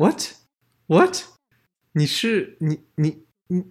[0.00, 0.32] What
[0.86, 1.24] What？
[1.92, 3.70] 你是你你你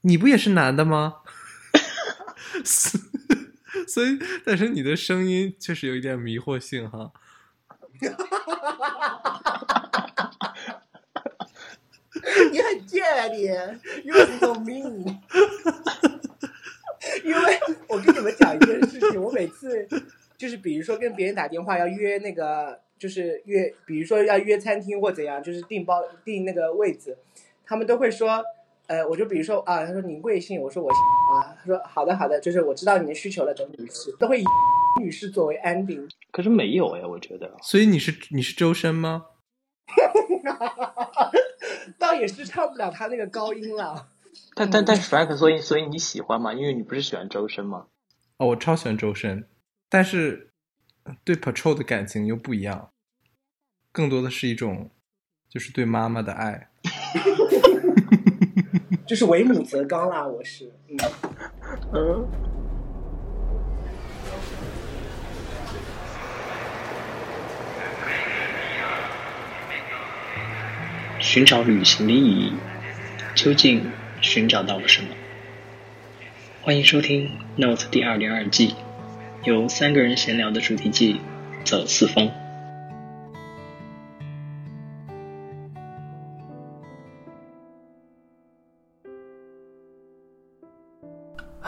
[0.00, 1.16] 你不也是男的吗？
[3.86, 7.12] 所以，但是你的声音确实有一点迷惑性哈。
[12.50, 13.46] 你很贱啊你
[14.10, 15.18] ，You're so mean。
[17.22, 19.86] 因为我跟你们讲一件事情，我每次
[20.38, 27.14] 就是比如说跟别人打电话要约那个，就是约，比如说要约餐厅或怎样，就是订包订那个位置，
[27.62, 28.42] 他们都会说，
[28.86, 30.58] 呃，我就比如说啊，他说您贵姓？
[30.58, 30.98] 我说我姓
[31.36, 34.44] 啊，他说好的好的，就是我知道你的需求了，等女士都会以
[35.02, 36.08] 女士作为 ending。
[36.32, 37.54] 可是没有哎，我觉得。
[37.60, 39.26] 所以你是你是周深吗？
[41.98, 44.08] 倒也是唱不了他那个高音了。
[44.54, 46.54] 但但但是 Frank，所以所以你喜欢吗？
[46.54, 47.88] 因为你不是喜欢周深吗？
[48.38, 49.46] 哦，我超喜欢周深，
[49.90, 50.48] 但是
[51.22, 52.92] 对 Patrol 的感情又不一样，
[53.94, 54.90] 更多的是一种
[55.48, 56.68] 就是对妈妈的爱。
[59.06, 60.72] 就是为母则刚啦，我是。
[61.92, 62.26] 嗯。
[71.20, 72.52] 寻找旅行的意义，
[73.36, 75.10] 究竟寻找到了什么？
[76.62, 78.74] 欢迎收听《Note》第二点二季，
[79.44, 81.14] 由三个人闲聊的主题季
[81.64, 82.26] 《走四方》。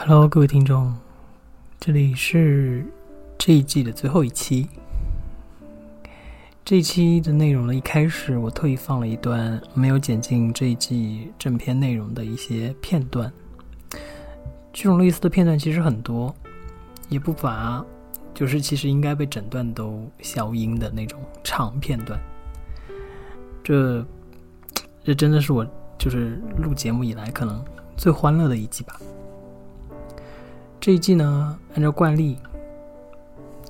[0.09, 0.95] Hello，各位听众，
[1.81, 2.85] 这里是
[3.37, 4.69] 这一季的最后一期。
[6.63, 13.29] 这一期的内容呢，一开始我特意放了一段没有剪进这一季正片内容的一些片段。
[14.71, 16.33] 这种类似的片段其实很多，
[17.09, 17.85] 也不乏
[18.33, 22.17] 就是其实应该被整段都消音的那种长片段。
[23.61, 24.05] 这
[25.03, 27.61] 这真的是我就是录节目以来可能
[27.97, 28.97] 最欢乐的一季吧。
[30.87, 32.37] 这一季呢，按照惯例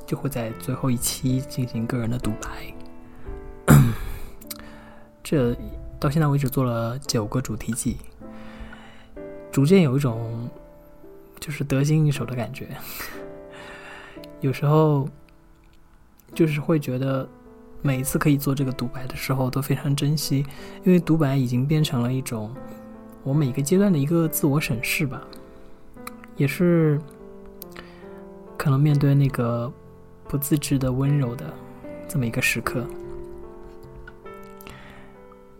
[0.05, 3.73] 就会在最后一期进行个人的独白。
[5.23, 5.57] 这
[5.99, 7.97] 到现在为止做了九个主题季，
[9.51, 10.47] 逐渐有一种
[11.39, 12.67] 就是得心应手的感觉。
[14.39, 15.09] 有时候
[16.35, 17.27] 就是会觉得
[17.81, 20.45] 每一次可以做这个独白的时候都非常珍惜，
[20.83, 22.55] 因为独白已经变成了一种
[23.23, 25.23] 我每个阶段的一个自我审视吧，
[26.35, 27.01] 也是
[28.57, 29.71] 可能面对那个
[30.27, 31.53] 不自知的温柔的
[32.07, 32.83] 这么一个时刻。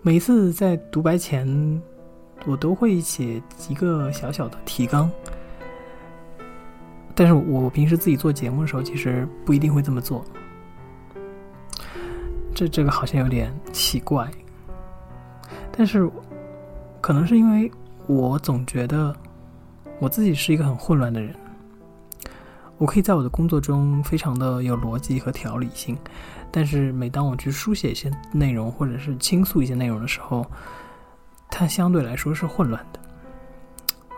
[0.02, 1.81] 每次在独白前，
[2.46, 5.09] 我都会写一个小小的提纲。
[7.13, 10.24] 但是我平时自己做节目的时候，其实不一定会这么做。
[12.53, 14.30] 这这个好像有点奇怪，
[15.72, 16.09] 但是
[17.02, 17.72] 可能是因为
[18.06, 19.16] 我总觉得
[20.00, 21.36] 我自己是一个很混乱的人。
[22.78, 25.98] 我可以在我的工作中非常的有逻辑和条理性。
[26.52, 30.46] 但是每当我去书写一些内容，或者是倾诉一些内容的时候，
[31.50, 33.00] 它相对来说是混乱的。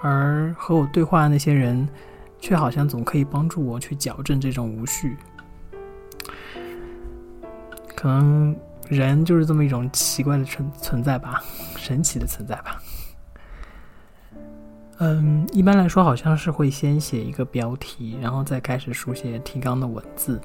[0.01, 1.87] 而和我对话的那些人，
[2.39, 5.17] 却好像总可以帮助我去矫正这种无序。
[7.95, 8.55] 可能
[8.87, 11.43] 人就是这么一种奇怪的存存在吧，
[11.75, 12.81] 神奇的存在吧。
[15.01, 20.39] 嗯，一般来说好像是会先写一个标题，然后再开始书写提纲的文字。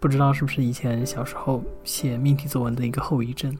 [0.00, 3.54] 不知道是不是以前小时候写命题作文的一个后遗症。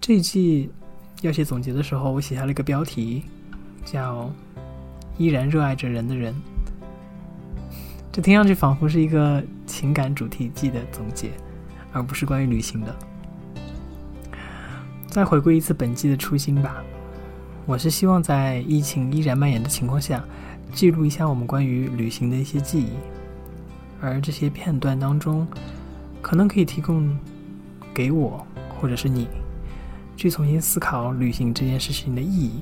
[0.00, 0.70] 这一季
[1.22, 3.24] 要写总结的时候，我写下了一个标题，
[3.84, 4.30] 叫
[5.18, 6.32] “依然热爱着人的人”。
[8.12, 11.32] 这听上去仿佛是一个情感主题季的总结，
[11.92, 12.96] 而不是关于旅行的。
[15.08, 16.84] 再回归一次本季的初心吧，
[17.64, 20.22] 我是希望在疫情依然蔓延的情况下。
[20.70, 22.90] 记录一下我们关于旅行的一些记忆，
[24.02, 25.48] 而这些片段当中，
[26.20, 27.18] 可能可以提供
[27.94, 28.46] 给我
[28.78, 29.26] 或者是你，
[30.14, 32.60] 去重新思考旅行这件事情的意义。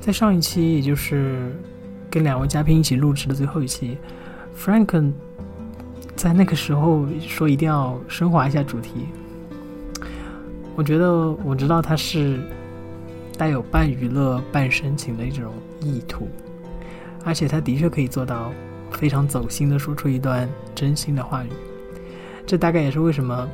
[0.00, 1.52] 在上一期，也就是
[2.08, 3.98] 跟两位嘉宾一起录制的最后一期
[4.56, 5.12] ，Franken
[6.14, 9.08] 在那个时候说一定要升华一下主题。
[10.76, 11.12] 我觉得
[11.44, 12.40] 我知道他是。
[13.38, 15.50] 带有半娱乐半深情的一种
[15.80, 16.28] 意图，
[17.24, 18.52] 而且他的确可以做到
[18.90, 21.48] 非常走心的说出一段真心的话语。
[22.46, 23.48] 这大概也是为什么，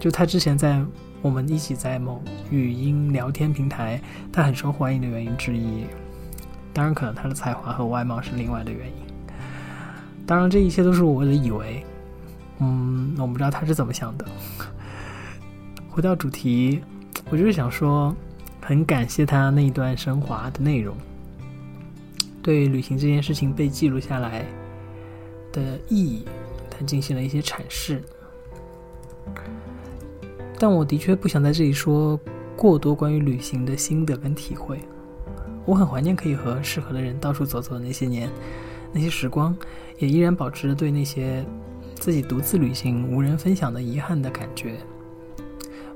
[0.00, 0.82] 就他之前在
[1.20, 4.00] 我们一起在某语音聊天平台，
[4.32, 5.84] 他很受欢迎的原因之一。
[6.72, 8.94] 当然，可能他的才华和外貌是另外的原因。
[10.24, 11.84] 当然，这一切都是我的以为。
[12.60, 14.24] 嗯，我不知道他是怎么想的。
[15.98, 16.80] 回到主题，
[17.28, 18.14] 我就是想说，
[18.60, 20.96] 很感谢他那一段升华的内容，
[22.40, 24.44] 对旅行这件事情被记录下来
[25.50, 26.24] 的意义，
[26.70, 28.00] 他进行了一些阐释。
[30.56, 32.16] 但我的确不想在这里说
[32.54, 34.78] 过多关于旅行的心得跟体会。
[35.64, 38.30] 我很怀念可以和适合的人到处走走的那些年，
[38.92, 39.52] 那些时光，
[39.98, 41.44] 也依然保持着对那些
[41.96, 44.76] 自己独自旅行无人分享的遗憾的感觉。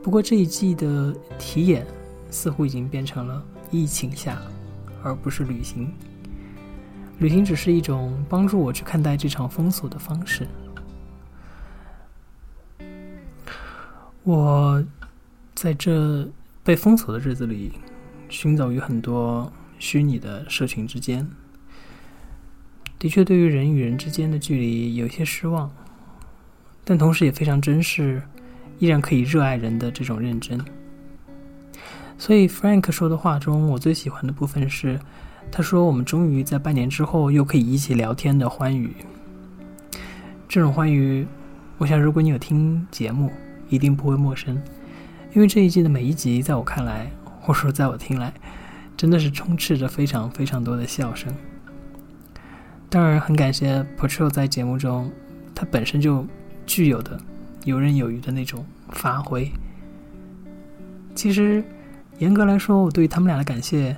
[0.03, 1.87] 不过这一季的题眼
[2.31, 4.41] 似乎已经变成了疫情下，
[5.03, 5.93] 而不是旅行。
[7.19, 10.47] 旅行只是一种帮助我去看待这场封锁的方式。
[14.25, 14.85] 我
[15.55, 16.29] 在这
[16.65, 17.73] 被封锁的日子里，
[18.29, 19.53] 行走于很多。
[19.79, 21.29] 虚拟的社群之间，
[23.01, 25.69] 的确对于人与人之间的距离有些失望，
[26.85, 28.23] 但同时也非常珍视
[28.79, 30.61] 依然可以热爱人的这种认真。
[32.19, 34.99] 所以 Frank 说的话中，我最喜欢的部分是，
[35.51, 38.95] 他说我们终于在半年之后又可以一起聊天的欢愉。
[40.49, 41.27] 这种欢愉，
[41.79, 43.31] 我想如果你有听节目，
[43.69, 44.61] 一定不会陌生，
[45.33, 47.11] 因为这一季的每一集，在我看来，
[47.41, 48.33] 或者说在我听来。
[48.95, 51.35] 真的是充斥着非常非常多的笑声。
[52.89, 55.11] 当然，很感谢 Patrol 在节目中，
[55.55, 56.25] 他本身就
[56.67, 57.19] 具有的
[57.65, 59.51] 游刃有余的那种发挥。
[61.15, 61.63] 其实，
[62.19, 63.97] 严格来说，我对他们俩的感谢，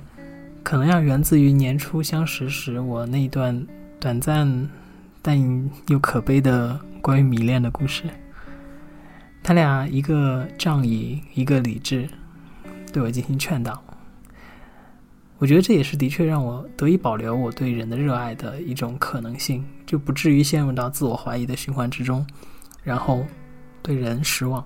[0.63, 3.65] 可能要源自于年初相识时我那段
[3.99, 4.69] 短暂
[5.21, 5.39] 但
[5.87, 8.03] 又可悲的关于迷恋的故事。
[9.41, 12.07] 他俩一个仗义，一个理智，
[12.91, 13.81] 对我进行劝导。
[15.37, 22.25] 我觉得这也是的确让我得以保留我对人的热爱的一种可能性，就不至于陷入到自我怀疑的循环之中，
[22.83, 23.25] 然后
[23.85, 24.65] 对人失望。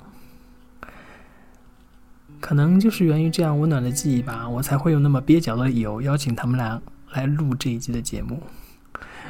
[2.40, 6.82] 可能就是源于这样温暖的记忆吧，我才会有那么蹩脚的理由邀请他们俩
[7.12, 8.42] 来录这一季的节目。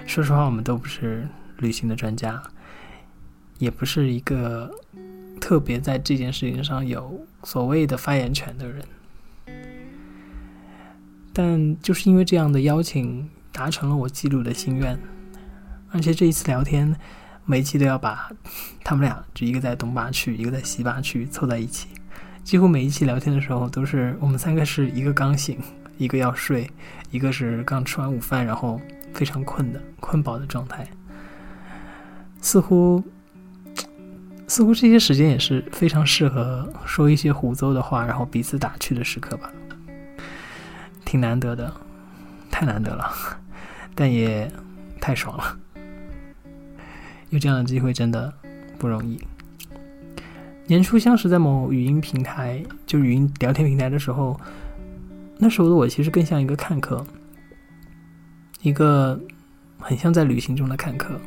[0.06, 1.28] 说实话，我们都不是
[1.58, 2.40] 旅行的专家，
[3.58, 4.70] 也不是一个
[5.42, 8.86] 特别在这件事情上有所谓的发言权的人。
[11.34, 15.00] 但就是因为这样的邀请，达成了我记录的心愿。
[15.92, 16.96] 而且这一次聊天，
[17.50, 18.30] 每一期都要把
[18.86, 21.88] 他们俩，就一个在东八区，一个在西八区凑在一起。
[22.44, 25.58] 几乎每一期聊天的时候，都是我们三个是一个刚醒，
[25.98, 26.70] 一个要睡，
[27.10, 28.80] 一个是刚吃完午饭，然后
[29.16, 30.88] 非常困的困饱的状态。
[32.40, 33.04] 似乎，
[34.48, 39.52] 似乎这些时间也是非常适合说一些胡诌的话，然后彼此打趣的时刻吧。
[41.04, 41.74] 挺难得的，
[42.52, 43.12] 太难得了，
[43.96, 44.52] 但也
[45.02, 45.58] 太爽了。
[47.30, 48.34] 有这样的机会真的
[48.78, 49.20] 不容易。
[50.68, 54.40] 年初相识在某语音平台，就语音聊天平台的时候，
[55.38, 57.06] 那时候的我其实更像一个看客，
[58.62, 59.20] 一个
[59.80, 61.20] 很像在旅行中的看客，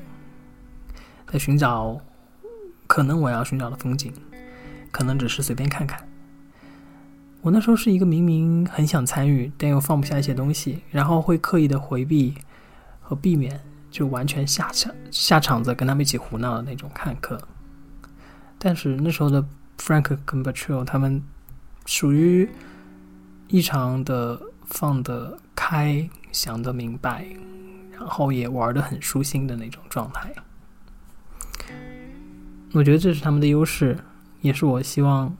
[1.26, 1.98] 在寻找
[2.86, 4.12] 可能我要寻找的风景，
[4.90, 6.06] 可能只是随便看看。
[7.40, 12.34] 我那时候是一个明明很想参与，但又放不下一些东西，然后会刻意的回避
[13.00, 13.60] 和避免，
[13.92, 17.40] 就完全下场下场子跟他们一起胡闹的那种看客。
[18.58, 19.44] 但是那时候的
[19.78, 21.22] Frank 跟 Patrol 他们
[21.86, 22.50] 属于
[23.46, 27.24] 异常的放得开、想得明白，
[27.92, 30.32] 然后也玩得很舒心的那种状态。
[32.72, 33.96] 我觉得这是他们的优势，
[34.40, 35.36] 也是我希望。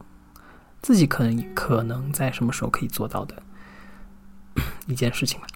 [0.83, 3.41] 自己可能可能在什么时候可以做到的
[4.89, 5.47] 一件事情吧。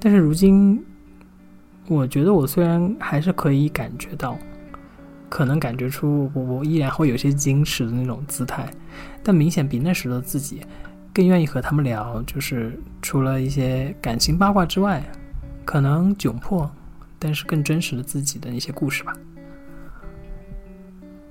[0.00, 0.84] 但是如今，
[1.88, 4.36] 我觉得我虽然还是可以感觉到，
[5.28, 8.68] 可能感觉出我我依然会有些矜持的那种姿态，
[9.22, 10.60] 但明显比那时的自己
[11.14, 15.02] 更愿意和他们聊，就是除了一些感情八卦之外，
[15.64, 16.68] 可能窘迫，
[17.18, 19.12] 但是更真实的自己的那些故事吧。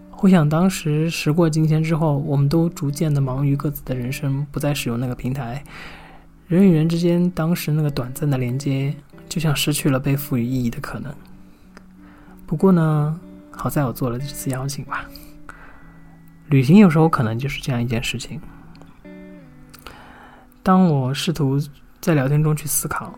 [0.09, 5.61] 回想当时时过境迁之后，我们都逐渐的忙于各自的人生，不再使用那个平台。
[6.47, 8.95] 人与人之间当时那个短暂的连接，
[9.27, 11.13] 就像失去了被赋予意义的可能。
[12.45, 13.19] 不过呢，
[13.51, 15.05] 好在我做了这次邀请吧。
[16.47, 18.39] 旅行有时候可能就是这样一件事情。
[20.61, 21.59] 当我试图
[21.99, 23.17] 在聊天中去思考，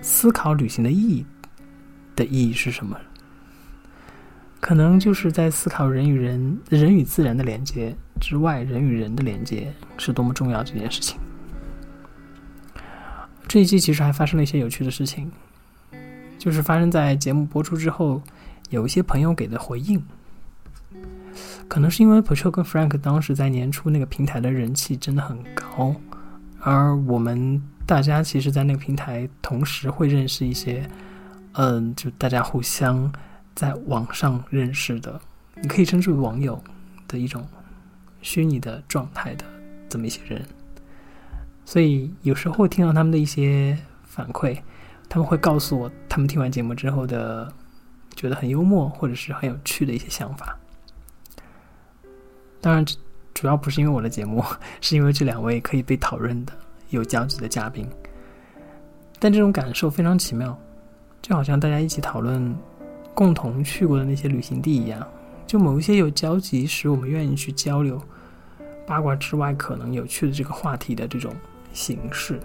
[0.00, 1.24] 思考旅行的意义
[2.16, 2.96] 的意义是什么？
[4.60, 11.18] 可能就是在思考人与人、人与自然的连接之外，人与人的连接是多么重要这件事情。
[13.48, 15.30] 这一季其实还发生了一些有趣的事情，
[16.38, 18.22] 就是发生在节目播出之后，
[18.70, 20.02] 有一些朋友给的回应。
[21.68, 25.94] 可能是因为 p a t r o 跟 Frank 当时在年初那个平台的人气真的很高，
[26.60, 30.86] 而我们大家其实，在那个平台同时会认识一些，
[31.52, 33.10] 嗯，就大家互相
[33.54, 35.18] 在网上认识的，
[35.62, 36.62] 你可以称之为网友
[37.08, 37.46] 的一种
[38.20, 39.44] 虚拟的状态的
[39.88, 40.44] 这么一些人。
[41.64, 44.58] 所以有时候听到他们的一些反馈，
[45.08, 47.50] 他们会告诉我他们听完节目之后的
[48.14, 50.58] 觉得很幽默或者是很有趣的一些想法。
[52.60, 52.84] 当然，
[53.34, 54.44] 主要不是因为我的节目，
[54.80, 56.52] 是因为这两位可以被讨论的
[56.90, 57.88] 有交集的嘉宾。
[59.18, 60.56] 但这种感受非常奇妙，
[61.20, 62.54] 就好像大家一起讨论
[63.14, 65.06] 共同去过的那些旅行地一样，
[65.46, 68.00] 就某一些有交集，使我们愿意去交流
[68.86, 71.32] 八卦之外可能有趣的这个话题的这种
[71.72, 72.40] 形式。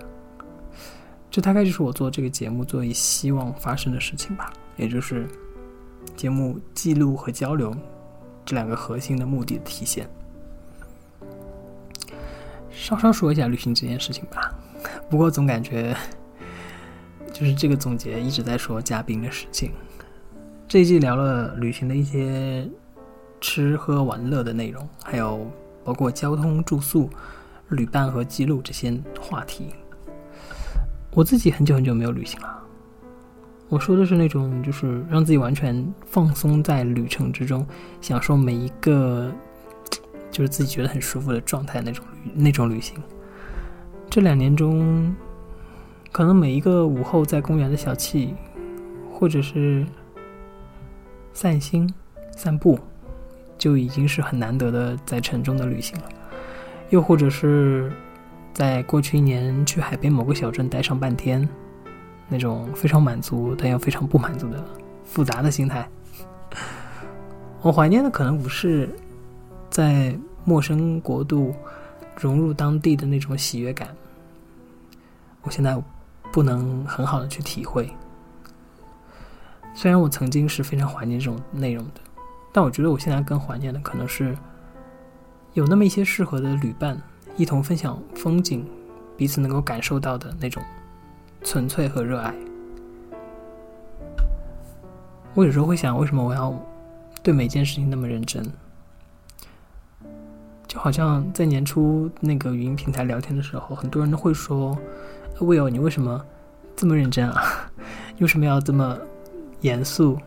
[1.29, 5.27] 这大概就是我做这个节目最希望发生的事情吧，也就是
[6.15, 7.75] 节目记录和交流。
[8.45, 10.09] 这两个核心的目的的体现。
[12.71, 14.55] 稍稍说一下旅行这件事情吧，
[15.09, 15.93] 不过总感觉
[17.33, 19.71] 就是这个总结一直在说嘉宾的事情。
[20.67, 22.69] 这一季聊了旅行的一些
[23.41, 25.45] 吃喝玩乐的内容，还有
[25.83, 27.09] 包括交通、住宿、
[27.69, 29.67] 旅伴和记录这些话题。
[31.11, 32.63] 我自己很久很久没有旅行了。
[33.69, 37.67] 我说的是那种，就是让自己完全放松在旅程之中，
[37.99, 39.29] 享受每一个，
[40.31, 42.97] 就是自己觉得很舒服的状态那种那种旅行。
[44.09, 45.13] 这两年中，
[46.13, 48.29] 可能每一个午后在公园的小憩，
[49.11, 49.85] 或者是
[51.33, 51.93] 散心、
[52.37, 52.79] 散步，
[53.57, 56.09] 就已经是很难得的在城中的旅行了。
[56.89, 57.91] 又或者是
[58.53, 61.47] 在过去一年去海边某个小镇待上半天。
[62.29, 64.61] 那种非常满足但又非常不满足的
[65.05, 65.87] 复杂的心态，
[67.61, 68.89] 我怀念的可能不是
[69.69, 70.13] 在
[70.43, 71.55] 陌生国度
[72.19, 73.87] 融入当地的那种喜悦感，
[75.41, 75.81] 我现在
[76.33, 77.89] 不能很好的去体会。
[79.73, 82.01] 虽然我曾经是非常怀念这种内容的，
[82.51, 84.37] 但我觉得我现在更怀念的可能是
[85.57, 87.01] 有那么一些适合的旅伴，
[87.35, 88.63] 一同分享风景，
[89.17, 90.61] 彼此能够感受到的那种。
[91.43, 92.31] 纯粹和热爱。
[95.33, 96.53] 我有时候会想，为什么我要
[97.23, 98.45] 对每件事情那么认真？
[100.67, 104.77] 就好像在年初那个语音平台聊天的时候，很多人都会说
[105.39, 106.23] ：“Will，你为什么
[106.75, 107.71] 这么认真啊？
[108.21, 108.95] 为什么要这么
[109.61, 110.19] 严肃？”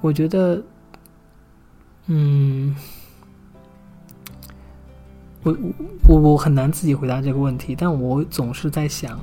[0.00, 0.62] 我觉得，
[2.06, 2.74] 嗯。
[5.42, 5.56] 我
[6.06, 9.18] 我我很难自己回答这个问题，但我总是在想，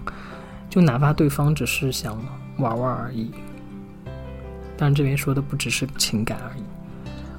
[0.68, 2.18] 就哪怕对方只是想
[2.58, 3.30] 玩玩而已，
[4.76, 6.64] 但这边说的不只是情感而已，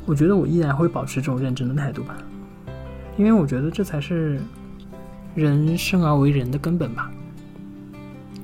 [0.07, 2.17] 我觉得我依然会保持这种认真的态度吧，
[3.17, 4.41] 因为我觉得这才是
[5.35, 7.11] 人生而为人的根本吧，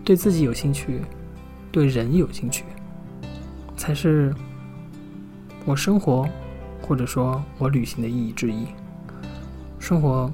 [0.05, 1.03] 对自己有兴趣，
[1.71, 2.65] 对人有兴趣，
[3.77, 4.35] 才是
[5.65, 6.29] 我生活
[6.83, 8.67] 或者说我旅行的意义之一。
[9.85, 10.33] 生活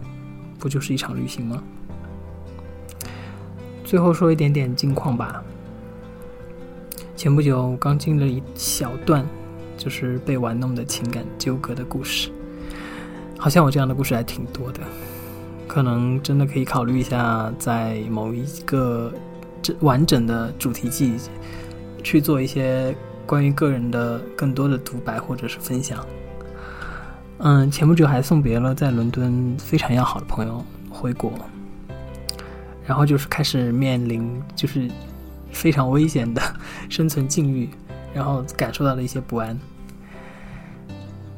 [0.61, 1.61] 不就是一场旅行吗？
[3.85, 5.43] 最后说一点点近况吧。
[7.17, 9.27] 前不久刚经历了一小段，
[9.77, 12.31] 就是被玩弄的情感纠葛的故事。
[13.37, 14.83] 好像我这样的故事还挺多的，
[15.67, 19.13] 可能真的可以考虑一下，在某一个
[19.61, 21.17] 整完整的主题季
[22.05, 22.95] 去做一些
[23.27, 26.07] 关于个人的更多的独白或者是分享。
[27.43, 31.33] 嗯，前不久还送别了在伦敦非常要好的朋友回国，
[32.87, 34.91] 然后就是开始面临就是
[35.51, 36.43] 非常危险的
[36.91, 37.67] 生存境遇，
[38.13, 39.59] 然后感受到了一些不安。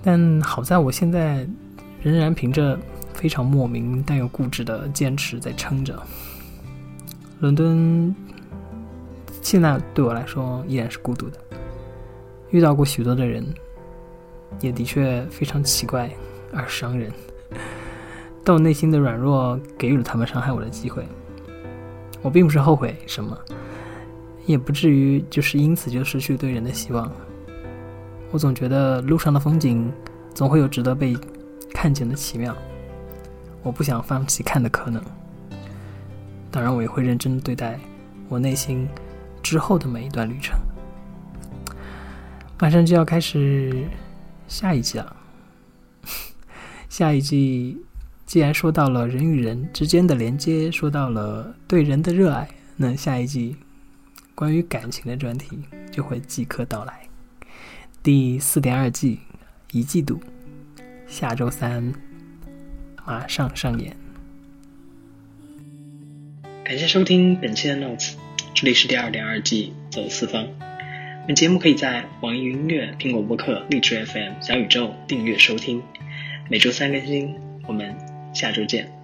[0.02, 1.47] 但好在我现在
[2.02, 2.76] 仍然凭着
[3.14, 6.02] 非常莫名但又固执的坚持在撑着。
[7.38, 8.12] 伦敦
[9.40, 11.38] 现在对我来说依然是孤独的，
[12.50, 13.47] 遇到过许多的人。
[14.61, 16.11] 也的确非常奇怪
[16.52, 17.11] 而伤人，
[18.44, 21.06] 但我内心的软弱给予了他们伤害我的机会。
[22.21, 23.37] 我并不是后悔什么，
[24.47, 27.11] 也不至于就是因此就失去对人的希望。
[28.30, 29.92] 我总觉得路上的风景
[30.32, 31.16] 总会有值得被
[31.75, 32.56] 看见的奇妙，
[33.62, 35.02] 我不想放弃看的可能。
[36.50, 37.80] 当然，我也会认真对待
[38.28, 38.88] 我内心
[39.42, 40.56] 之后的每一段旅程。
[42.61, 43.85] 马上就要开始。
[44.52, 45.16] 下一季了，
[46.90, 47.82] 下一季
[48.26, 53.56] 既然说到了人与人之间的连接，说到了对人的热爱，那下一季
[54.35, 55.59] 关于感情的专题
[55.90, 57.00] 就会即刻到来。
[58.02, 59.21] 第四点二季
[59.73, 60.21] 一季度，
[61.06, 61.90] 下周三
[63.06, 63.97] 马上上演。
[66.62, 68.16] 感谢收听本期的 Notes，
[68.52, 70.47] 这里是第二点二季走四方。
[71.25, 75.81] 本节目可以在网易云音乐、苹果播客、荔枝 FM、小宇宙订阅收听，
[76.49, 77.37] 每周三更新。
[77.69, 77.95] 我们
[78.35, 79.01] 下周见。